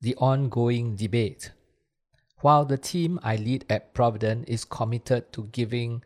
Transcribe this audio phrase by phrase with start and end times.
[0.00, 1.50] the ongoing debate.
[2.40, 6.04] While the team I lead at Providend is committed to giving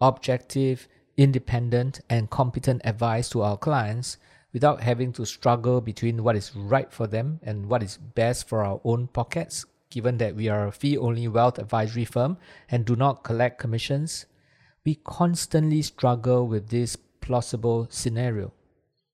[0.00, 0.86] objective,
[1.16, 4.18] independent, and competent advice to our clients
[4.52, 8.62] without having to struggle between what is right for them and what is best for
[8.64, 12.36] our own pockets, given that we are a fee only wealth advisory firm
[12.70, 14.26] and do not collect commissions,
[14.84, 18.52] we constantly struggle with this plausible scenario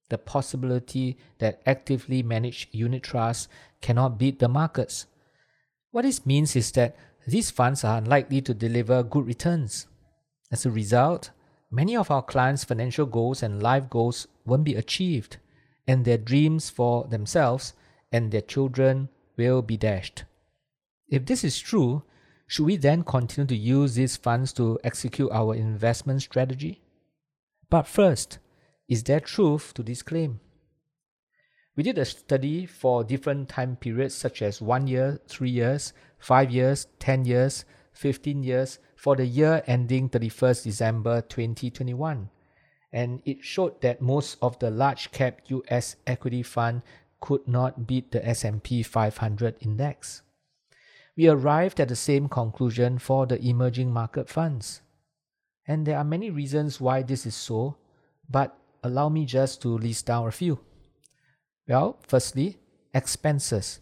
[0.09, 3.48] the possibility that actively managed unit trusts
[3.80, 5.06] cannot beat the markets.
[5.91, 9.86] What this means is that these funds are unlikely to deliver good returns.
[10.53, 11.31] As a result,
[11.70, 15.39] many of our clients' financial goals and life goals won't be achieved,
[15.86, 17.72] and their dreams for themselves
[18.12, 20.25] and their children will be dashed.
[21.09, 22.03] If this is true,
[22.47, 26.83] should we then continue to use these funds to execute our investment strategy?
[27.69, 28.38] But first,
[28.89, 30.41] is there truth to this claim?
[31.75, 36.51] We did a study for different time periods such as 1 year, 3 years, 5
[36.51, 42.31] years, 10 years, 15 years for the year ending 31st December 2021
[42.93, 46.83] and it showed that most of the large cap US equity fund
[47.21, 50.23] could not beat the S&P 500 index.
[51.17, 54.83] We arrived at the same conclusion for the emerging market funds.
[55.67, 57.77] And there are many reasons why this is so,
[58.31, 58.56] but
[58.87, 60.61] allow me just to list down a few.
[61.69, 62.59] Well, firstly,
[62.95, 63.81] expenses.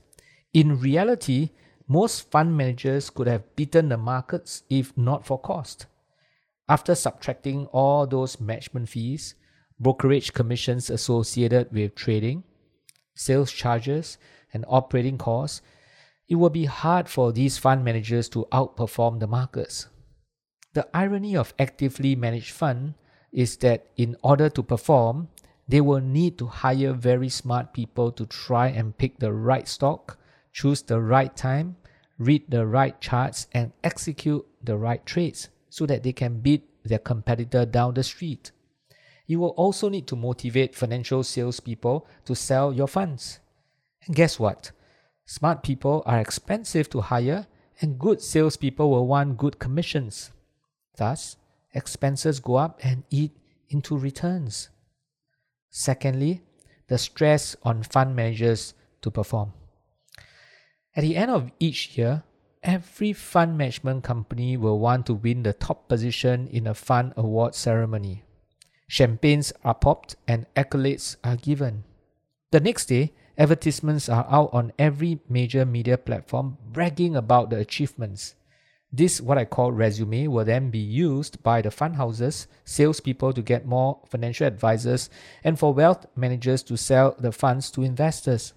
[0.53, 1.51] In reality,
[1.87, 5.87] most fund managers could have beaten the markets if not for cost.
[6.69, 9.35] After subtracting all those management fees,
[9.79, 12.45] brokerage commissions associated with trading,
[13.15, 14.17] sales charges,
[14.53, 15.61] and operating costs,
[16.29, 19.89] it will be hard for these fund managers to outperform the markets.
[20.73, 22.95] The irony of actively managed fund
[23.35, 25.29] is that in order to perform,
[25.67, 30.19] they will need to hire very smart people to try and pick the right stock,
[30.53, 31.77] choose the right time,
[32.19, 36.99] read the right charts, and execute the right trades so that they can beat their
[36.99, 38.53] competitor down the street.
[39.27, 43.41] You will also need to motivate financial salespeople to sell your funds.
[44.07, 44.71] And guess what?
[45.27, 47.47] Smart people are expensive to hire,
[47.81, 50.31] and good salespeople will want good commissions.
[50.97, 51.37] Thus,
[51.75, 53.33] expenses go up and eat
[53.69, 54.71] into returns.
[55.71, 56.43] Secondly,
[56.89, 59.53] the stress on fund managers to perform.
[60.97, 62.23] At the end of each year,
[62.63, 67.55] every fund management company will want to win the top position in a fund award
[67.55, 68.23] ceremony.
[68.87, 71.85] Champagnes are popped and accolades are given.
[72.53, 78.37] The next day, advertisements are out on every major media platform bragging about the achievements.
[78.97, 83.43] This, what I call resume, will then be used by the fund houses, salespeople to
[83.43, 85.11] get more financial advisors,
[85.43, 88.53] and for wealth managers to sell the funds to investors.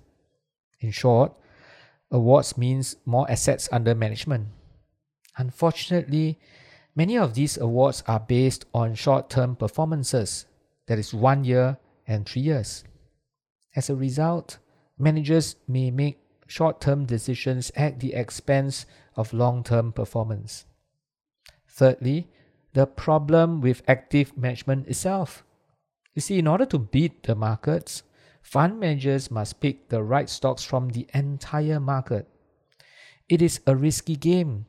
[0.79, 1.33] In short,
[2.11, 4.49] awards means more assets under management.
[5.37, 6.37] Unfortunately,
[6.95, 10.45] many of these awards are based on short term performances,
[10.85, 12.83] that is, one year and three years.
[13.75, 14.59] As a result,
[14.99, 18.85] managers may make short term decisions at the expense
[19.15, 20.65] of long term performance.
[21.67, 22.29] Thirdly,
[22.73, 25.43] the problem with active management itself.
[26.15, 28.03] You see, in order to beat the markets,
[28.41, 32.27] fund managers must pick the right stocks from the entire market.
[33.29, 34.65] It is a risky game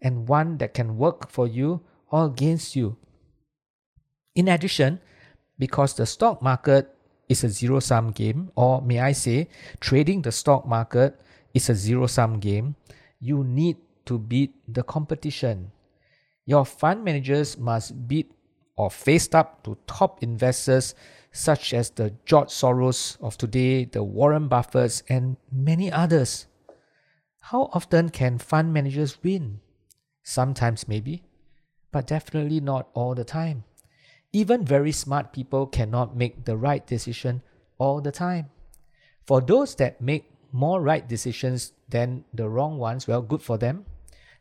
[0.00, 2.96] and one that can work for you or against you.
[4.34, 5.00] In addition,
[5.58, 6.94] because the stock market
[7.28, 9.48] is a zero sum game, or may I say,
[9.80, 11.20] trading the stock market
[11.54, 12.76] is a zero sum game,
[13.20, 13.76] you need
[14.06, 15.70] to beat the competition.
[16.46, 18.32] Your fund managers must beat
[18.76, 20.94] or face up to top investors
[21.32, 26.46] such as the George Soros of today, the Warren Buffetts, and many others.
[27.40, 29.60] How often can fund managers win?
[30.22, 31.22] Sometimes, maybe,
[31.92, 33.64] but definitely not all the time.
[34.32, 37.42] Even very smart people cannot make the right decision
[37.78, 38.50] all the time.
[39.26, 43.84] For those that make more right decisions than the wrong ones, well, good for them.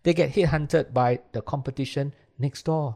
[0.04, 2.96] They get headhunted by the competition next door.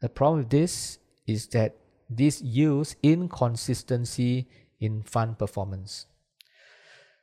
[0.00, 1.76] The problem with this is that
[2.10, 4.48] this yields inconsistency
[4.80, 6.06] in fund performance.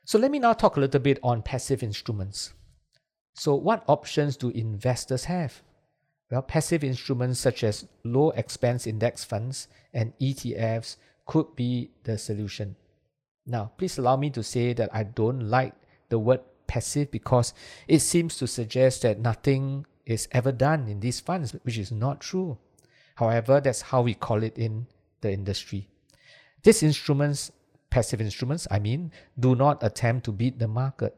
[0.04, 2.54] So let me now talk a little bit on passive instruments.
[3.34, 5.62] So, what options do investors have?
[6.30, 10.96] Well, passive instruments such as low expense index funds and ETFs
[11.26, 12.76] could be the solution.
[13.46, 15.74] Now, please allow me to say that I don't like
[16.08, 17.52] the word passive because
[17.88, 22.20] it seems to suggest that nothing is ever done in these funds, which is not
[22.20, 22.58] true.
[23.16, 24.86] However, that's how we call it in
[25.20, 25.88] the industry.
[26.62, 27.50] These instruments,
[27.90, 31.16] passive instruments, I mean, do not attempt to beat the market.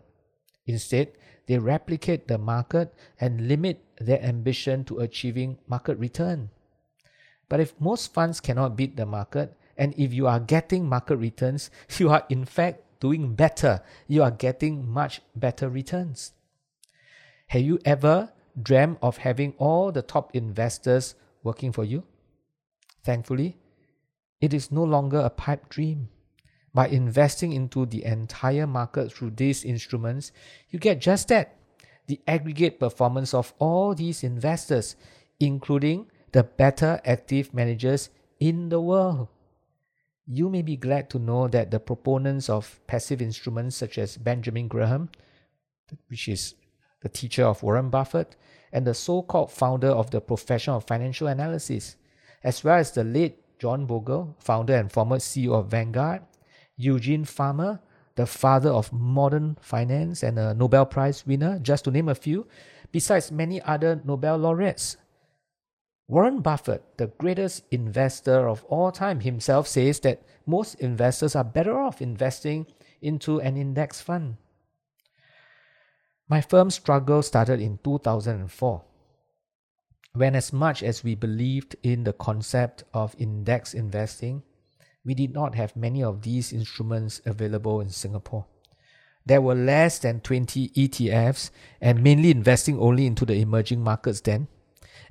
[0.66, 1.12] Instead,
[1.46, 6.50] they replicate the market and limit their ambition to achieving market return.
[7.48, 11.70] But if most funds cannot beat the market, and if you are getting market returns,
[11.98, 13.82] you are in fact doing better.
[14.06, 16.32] You are getting much better returns.
[17.48, 22.04] Have you ever dreamt of having all the top investors working for you?
[23.04, 23.58] Thankfully,
[24.40, 26.08] it is no longer a pipe dream.
[26.74, 30.32] By investing into the entire market through these instruments,
[30.70, 31.56] you get just that
[32.06, 34.96] the aggregate performance of all these investors,
[35.38, 38.08] including the better active managers
[38.40, 39.28] in the world.
[40.26, 44.68] You may be glad to know that the proponents of passive instruments, such as Benjamin
[44.68, 45.10] Graham,
[46.08, 46.54] which is
[47.02, 48.36] the teacher of Warren Buffett,
[48.72, 51.96] and the so called founder of the profession of financial analysis,
[52.42, 56.22] as well as the late John Bogle, founder and former CEO of Vanguard,
[56.82, 57.80] Eugene Fama,
[58.16, 62.46] the father of modern finance and a Nobel Prize winner, just to name a few,
[62.90, 64.96] besides many other Nobel laureates.
[66.08, 71.80] Warren Buffett, the greatest investor of all time, himself says that most investors are better
[71.80, 72.66] off investing
[73.00, 74.36] into an index fund.
[76.28, 78.82] My firm's struggle started in 2004,
[80.14, 84.42] when, as much as we believed in the concept of index investing,
[85.04, 88.46] we did not have many of these instruments available in Singapore.
[89.24, 91.50] There were less than 20 ETFs
[91.80, 94.48] and mainly investing only into the emerging markets then,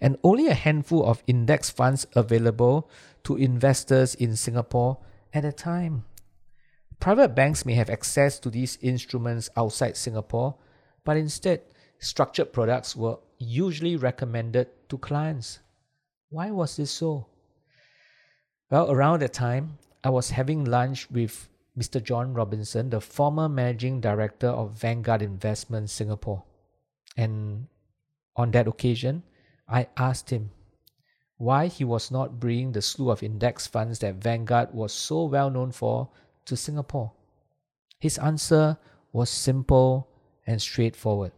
[0.02, 2.90] and only a handful of index funds available
[3.24, 4.98] to investors in Singapore
[5.34, 6.06] at the time.
[7.00, 10.56] Private banks may have access to these instruments outside Singapore,
[11.04, 11.62] but instead,
[12.00, 15.60] structured products were usually recommended to clients.
[16.30, 17.28] Why was this so?
[18.72, 22.02] Well, around that time, I was having lunch with Mr.
[22.02, 26.44] John Robinson, the former managing director of Vanguard Investment Singapore.
[27.18, 27.68] And
[28.38, 29.24] on that occasion,
[29.68, 30.52] I asked him
[31.36, 35.50] why he was not bringing the slew of index funds that Vanguard was so well
[35.50, 36.08] known for
[36.46, 37.12] to Singapore.
[38.00, 38.78] His answer
[39.12, 40.08] was simple
[40.48, 41.34] and straightforward.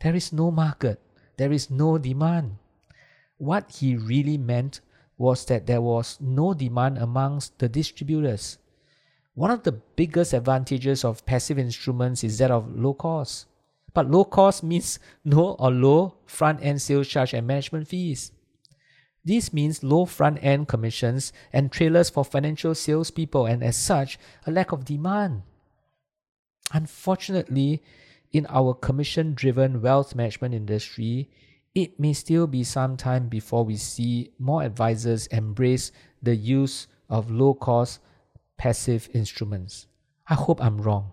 [0.00, 1.00] There is no market,
[1.36, 2.56] there is no demand.
[3.36, 4.80] What he really meant
[5.20, 8.56] was that there was no demand amongst the distributors.
[9.34, 13.44] One of the biggest advantages of passive instruments is that of low cost.
[13.92, 18.32] But low cost means no or low front end sales charge and management fees.
[19.22, 24.50] This means low front end commissions and trailers for financial salespeople, and as such, a
[24.50, 25.42] lack of demand.
[26.72, 27.82] Unfortunately,
[28.32, 31.28] in our commission driven wealth management industry,
[31.74, 37.30] it may still be some time before we see more advisors embrace the use of
[37.30, 38.00] low cost
[38.58, 39.86] passive instruments.
[40.28, 41.12] I hope I'm wrong.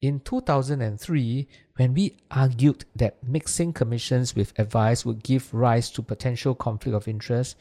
[0.00, 6.54] In 2003, when we argued that mixing commissions with advice would give rise to potential
[6.54, 7.56] conflict of interest,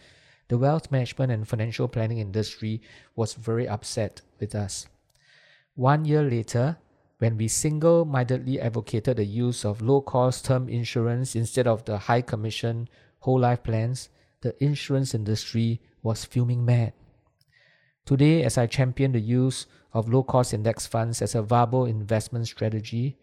[0.50, 2.82] the wealth management and financial planning industry
[3.16, 4.88] was very upset with us.
[5.76, 6.78] One year later,
[7.24, 11.98] when we single mindedly advocated the use of low cost term insurance instead of the
[11.98, 12.90] high commission
[13.20, 14.10] whole life plans,
[14.42, 16.92] the insurance industry was fuming mad.
[18.06, 22.46] Today, as I champion the use of low cost index funds as a viable investment
[22.46, 23.18] strategy,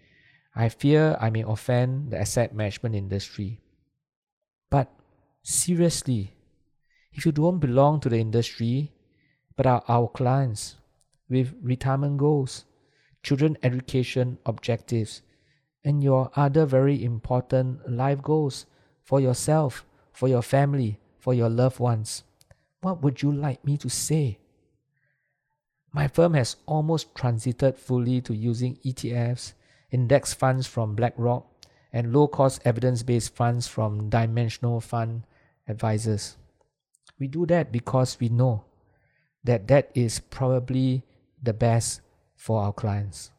[0.56, 3.60] I fear I may offend the asset management industry.
[4.70, 4.88] But
[5.42, 6.32] seriously,
[7.12, 8.92] if you don't belong to the industry
[9.56, 10.76] but are our clients
[11.28, 12.64] with retirement goals,
[13.22, 15.22] children education objectives,
[15.84, 18.66] and your other very important life goals
[19.02, 22.24] for yourself, for your family, for your loved ones.
[22.80, 24.38] What would you like me to say?
[25.92, 29.54] My firm has almost transited fully to using ETFs,
[29.90, 31.46] index funds from BlackRock,
[31.92, 35.24] and low cost evidence based funds from Dimensional Fund
[35.66, 36.36] Advisors.
[37.18, 38.64] We do that because we know
[39.44, 41.02] that that is probably
[41.42, 42.00] the best
[42.40, 43.30] for our clients.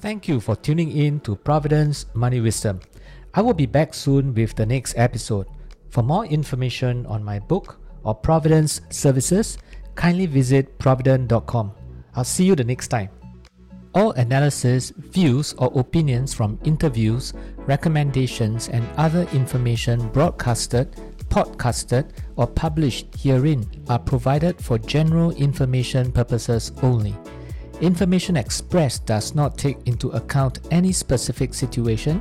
[0.00, 2.80] Thank you for tuning in to Providend's Money Wisdom.
[3.34, 5.46] I will be back soon with the next episode.
[5.90, 9.58] For more information on my book or Providend's services,
[9.94, 11.72] kindly visit providend.com.
[12.16, 13.10] I'll see you the next time.
[13.94, 20.96] All analysis, views, or opinions from interviews, recommendations, and other information broadcasted,
[21.32, 27.16] podcasted, or published herein are provided for general information purposes only.
[27.80, 32.20] Information expressed does not take into account any specific situation,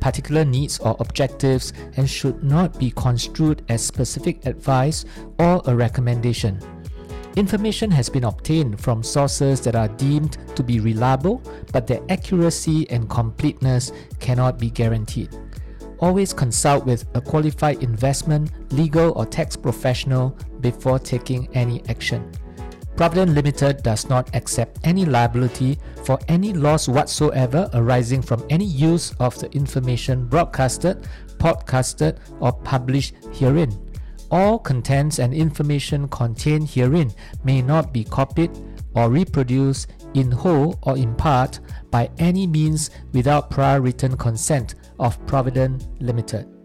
[0.00, 5.04] particular needs, or objectives and should not be construed as specific advice
[5.38, 6.58] or a recommendation.
[7.36, 11.40] Information has been obtained from sources that are deemed to be reliable,
[11.72, 15.30] but their accuracy and completeness cannot be guaranteed.
[16.00, 22.30] Always consult with a qualified investment, legal, or tax professional before taking any action.
[22.96, 29.12] Providend Limited does not accept any liability for any loss whatsoever arising from any use
[29.20, 31.06] of the information broadcasted,
[31.38, 33.72] podcasted, or published herein.
[34.30, 37.12] All contents and information contained herein
[37.44, 38.50] may not be copied
[38.94, 45.24] or reproduced in whole or in part by any means without prior written consent of
[45.26, 46.57] Providend Limited.